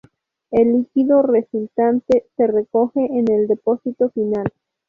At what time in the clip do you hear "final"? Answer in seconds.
4.09-4.47